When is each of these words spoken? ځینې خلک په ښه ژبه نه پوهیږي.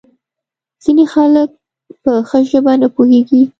ځینې 0.83 1.05
خلک 1.13 1.49
په 2.03 2.11
ښه 2.29 2.39
ژبه 2.49 2.73
نه 2.81 2.87
پوهیږي. 2.95 3.41